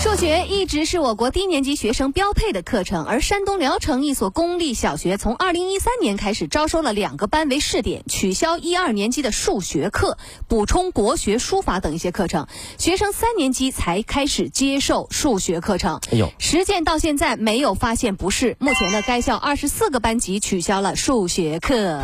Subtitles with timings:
[0.00, 12.46] 数学一直是我国低年级学生标配的课程，而山东聊城一所公立小学从二零一三年开始招收了两个班为试点，取消一二年级的数学课，补充国学、书法等一些课程，
[12.78, 16.00] 学生三年级才开始接受数学课程。
[16.12, 22.00] 哎呦，实践到现在没有发现不适，目前呢，该校二十四个班级取消了数学课。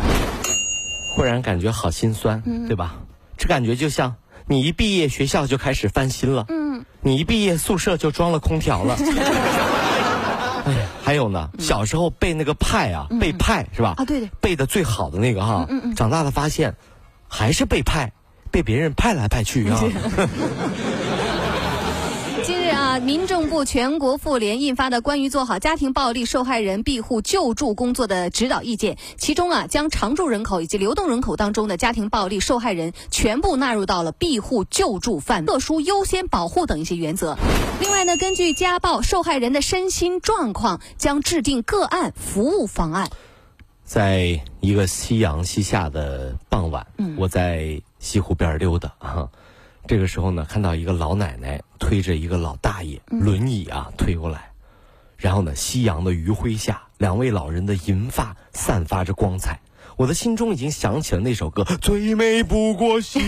[1.15, 2.97] 忽然感觉好心酸，对吧？
[3.37, 4.15] 这感觉就像
[4.47, 6.64] 你一毕业学校就开始翻新了，嗯，
[7.05, 8.97] 你一毕业宿舍就装了空调了。
[10.65, 13.93] 哎呀，还有呢，小时候背那个派啊，背派是吧？
[13.97, 16.75] 啊对对背的最好的那个哈，长大了发现
[17.27, 18.11] 还是背派，
[18.49, 19.79] 被别人派来派去啊。
[22.45, 37.35] 近日啊，民政部全国妇联印发的关于做好家庭暴力受害人庇护救助工作的指导意见，其中啊，将常住人口以及流动人口当中的家庭暴力受害人全部纳入到了庇护救助范围，特殊优先保护等一些原则。
[37.81, 43.09] 另外呢，根据家暴受害人的身心状况，将制定个案服务方案。
[43.83, 46.85] 在一个夕阳西下的傍晚，
[47.17, 49.29] 我在西湖边溜达啊。
[49.87, 54.51] 这个时候呢，看到一个老奶奶推着一个老大爷轮椅啊推过来，
[55.15, 59.59] 然后呢，夕阳的余晖下，两位老人的银发散发着光彩，
[59.95, 63.19] 我的心中已经想起了那首歌《最美不过夕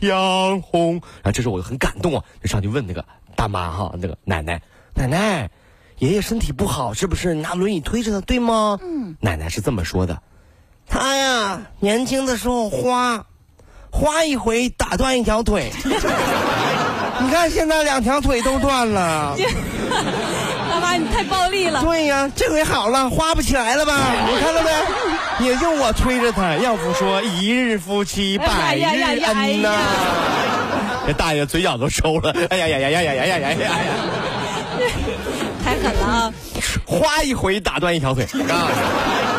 [0.00, 1.00] 阳红》。
[1.22, 4.60] 然后这时候我就很感动啊，就上去问那个大妈哈，那个奶奶，
[4.94, 5.50] 奶奶，
[5.98, 7.32] 爷爷身体不好是不是？
[7.32, 8.78] 拿轮椅推着的对吗？
[8.82, 10.22] 嗯，奶奶是这么说的，
[10.86, 13.26] 他呀，年轻的时候花。
[13.92, 19.36] 花一回打断一条腿， 你看现在两条腿都断了。
[20.72, 21.82] 妈妈，你太暴力了。
[21.82, 23.94] 对呀，这回好了，花不起来了吧？
[24.28, 24.70] 你看到没？
[25.46, 28.82] 也就我推着他，要不说一日夫妻百日
[29.22, 29.70] 恩呐。
[31.06, 32.34] 这大爷嘴角都抽了。
[32.48, 33.68] 哎呀呀呀呀呀呀呀呀呀！
[35.64, 36.32] 太狠了啊！
[36.86, 38.66] 花一回打断一条腿啊！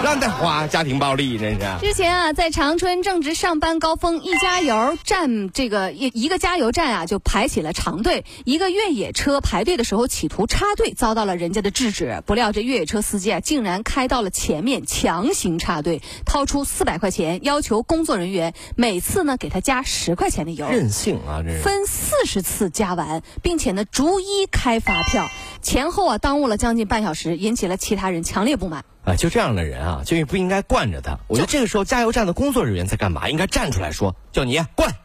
[0.03, 1.65] 让他花家庭暴力，真是。
[1.79, 8.25] 之前啊，在长春正值上班高峰，一加油站这个一一个加油站啊，就排起了长队。
[8.43, 12.21] 一个越野车排队的时候企图插队，遭到了人家的制止。
[12.25, 20.67] 不料这越野车司机啊，竟然开到了前面强行插队，掏出四百块钱，要求工作人员每次呢给他加十块钱的油。
[20.69, 21.39] 任性啊！
[21.41, 25.29] 这是分四十次加完，并且呢逐一开发票，
[25.61, 28.83] 前后啊耽误了将近半小时，引起了其他人强烈不满。
[29.05, 31.17] 啊，就这样的人啊，就不应该惯着他。
[31.27, 33.27] 我觉得这个时候加油站的工作人员在干嘛？
[33.29, 34.95] 应该站出来说：“叫你过来，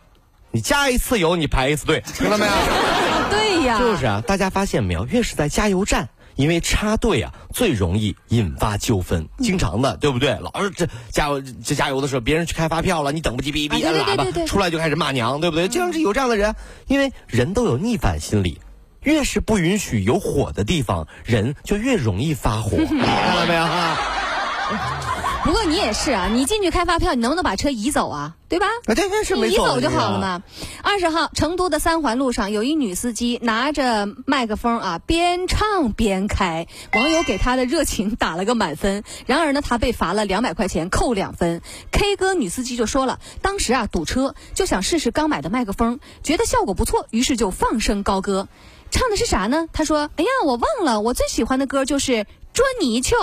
[0.52, 2.52] 你加一次油，你排一次队，听到没有？”
[3.30, 4.22] 对呀，就是啊。
[4.26, 5.04] 大家发现没有？
[5.06, 10.38] 越是在加油站，因为插队啊，最容易引发纠纷，经常的，对不对？
[10.40, 15.66] 老是这加油这加油的时候，别人去开发票了，你等不及，哔哔哔按喇叭，出来就开始骂娘，对不对？
[15.66, 16.54] 经常是有这样的人，
[16.86, 18.60] 因为人都有逆反心理。
[19.08, 23.96] 越是不允许有火的地方，人就越容易发火， 看到没有啊？
[25.44, 28.34] 不过你也是啊，你进去开发票，你能不能把车移走啊？
[28.50, 28.66] 对吧？
[28.84, 29.54] 啊，对，是没错。
[29.54, 30.42] 移走就好了嘛。
[30.82, 39.04] 二十号，成都的三环路上有一女司机拿着麦克风啊，边唱边开，网友给她的热情打了个满分。
[39.24, 41.62] 然而呢，她被罚了两百块钱，扣两分。
[41.92, 48.48] K 歌女司机就说了，当时啊堵车，就想试试刚买的麦克风，觉得效果不错，于是就放声高歌。
[48.90, 49.66] 唱的是啥呢？
[49.72, 52.12] 他说：“哎呀，我忘了，我最喜欢的歌就是
[52.52, 53.16] 《捉泥鳅》。”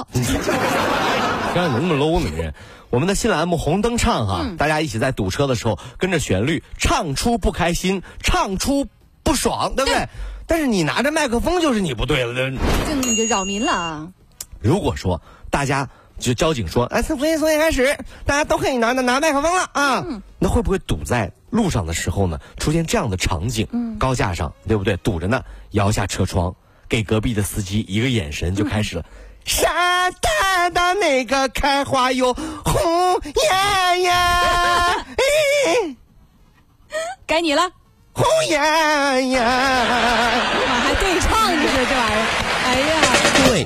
[1.53, 2.51] 看你那么 low 呢，你！
[2.89, 8.87] 我们的新栏目《红灯唱》哈，大家一起在堵车的时候跟着旋律唱出不开心，唱出
[9.23, 10.07] 不爽，对不对？
[10.47, 12.33] 但是你拿着麦克风就是你不对了，
[12.85, 14.07] 这你就扰民了啊！
[14.61, 15.89] 如果说大家
[16.19, 20.05] 就交警说：“哎，从从从现在开始，大家都可以拿拿拿麦克风了啊！”
[20.39, 21.31] 那会不会堵在？
[21.51, 24.97] 路上的时候呢，出现这样的场景，高架上对不对？
[24.97, 25.41] 堵着呢，
[25.71, 26.53] 摇下车窗，
[26.89, 29.05] 给隔壁的司机一个眼神，就开始了。
[29.45, 34.13] 沙滩的那个开花哟，红艳艳，
[37.25, 37.71] 该你了，
[38.11, 39.41] 红艳艳。
[39.45, 42.25] 还对唱，这是这玩意儿，
[42.65, 42.85] 哎呀。
[43.47, 43.65] 对。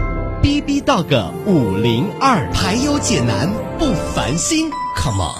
[0.41, 3.47] B B Dog 五零二，排忧解难
[3.77, 5.35] 不烦心，Come on。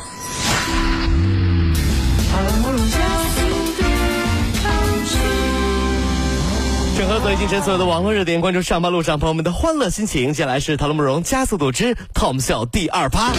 [6.96, 10.34] 整合最近神所有的网络热点，关注上班路上朋友们的欢乐心情。
[10.34, 13.32] 接下来是《塔罗慕容加速度之 Tom 秀》第二趴。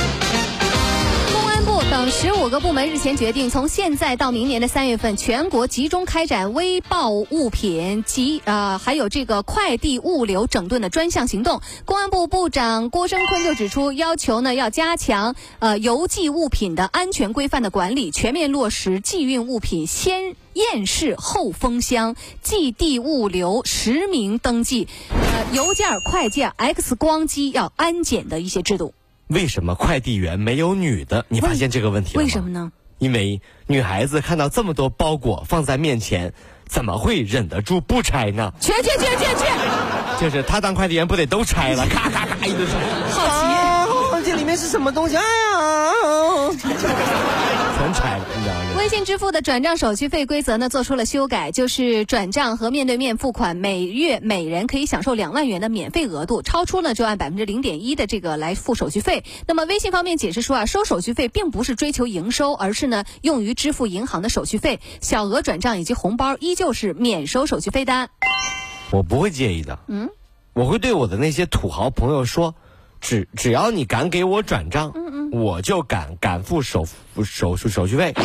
[1.65, 11.61] 部等十五个部门日前决定，从现在到明年的三月份，全国集中开展微爆物品及呃还有这个快递物流整顿的专项行动。
[11.85, 20.37] 公安部部长郭声琨就指出，要求呢要加强呃邮寄物品的安全规范的管理，全面落实寄运物品先。
[20.55, 28.93] 验视后封箱，寄递物流实名登记，呃，邮件、快件、X 光机要安检的一些制度。
[29.29, 31.25] 为什么快递员没有女的？
[31.29, 32.25] 你发现这个问题了吗？
[32.25, 32.73] 为什么呢？
[32.99, 36.33] 因为女孩子看到这么多包裹放在面前，
[36.67, 38.53] 怎么会忍得住不拆呢？
[38.61, 39.45] 去去去去去！
[40.21, 42.79] 就是他当快递员不得都拆了，咔咔咔一顿拆。
[43.11, 45.17] 好奇，啊，这里面是什么东西？
[45.17, 45.92] 哎呀，
[47.79, 48.61] 全拆了，你知道吗？
[48.79, 59.25] 微信支付的转账手续费规则呢做出了修改，就是转账和面对面付款，每月每人可以享受两万元的免费额度，超出呢就按百分之零点一的这个来付手续费。
[59.47, 68.11] 那么微信方面解释说啊，收手续费并不是追求营收，而是呢用于支付银行的手续费，小额转账以及红包依旧是免收手续费的。
[68.91, 69.79] 我不会介意的。
[69.89, 70.11] 嗯，
[70.53, 72.55] 我会对我的那些土豪朋友说，
[73.01, 76.87] 只只要你敢给我转账，嗯嗯，我就敢敢付手
[77.25, 78.15] 手手手续费。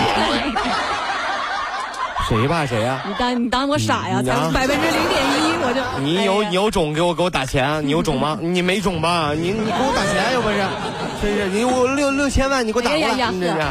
[2.28, 4.22] 谁怕谁呀、你当你当我傻呀？
[4.54, 8.38] 百分之零点一，我就你有哎你有种给我给我打钱，你有种吗？
[8.44, 9.32] 你没种吧？
[9.34, 10.62] 你你给我打钱有本事，
[11.22, 13.62] 真是你我六六千万你给我打过来，哎呀呀你这是。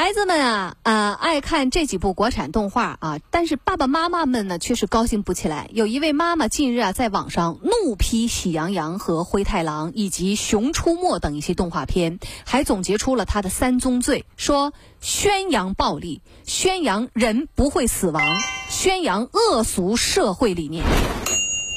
[0.00, 5.68] 孩子们啊，呃，爱看这几部国产动画啊，但是爸爸妈妈们呢却是高兴不起来。
[5.72, 18.22] 有一位妈妈近日啊，在网上怒批《喜羊羊》和《灰太狼》以及《熊出没》等一些动画片，还总结出了他的三宗罪，说宣扬暴力，宣扬人不会死亡，
[18.68, 20.84] 宣扬恶俗社会理念。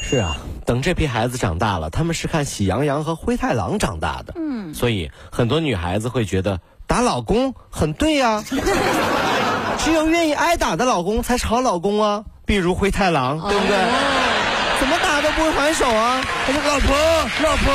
[0.03, 0.37] 是啊，
[0.67, 4.33] 等这批孩子长大了，他们是看《喜羊羊》和《灰太狼》长大的。
[4.35, 6.61] 嗯，所以很多女孩子会觉得
[6.91, 8.43] 打老公很对呀、
[9.79, 12.25] 只有愿意挨打的老公才是好老公啊。
[12.45, 13.77] 比如灰太狼，对不对？
[14.77, 16.21] 怎么打都不会还手啊！
[16.45, 16.97] 他说：“老婆，
[17.43, 17.71] 老婆。”